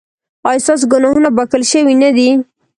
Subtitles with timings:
[0.49, 2.29] ایا ستاسو ګناهونه بښل شوي نه دي؟